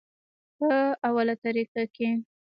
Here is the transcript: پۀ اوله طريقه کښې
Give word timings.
پۀ 0.57 0.67
اوله 1.07 1.35
طريقه 1.43 1.81
کښې 1.95 2.09